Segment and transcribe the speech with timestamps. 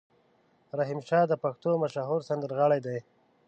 [0.77, 2.97] رحیم شا د پښتو مشهور سندرغاړی دی.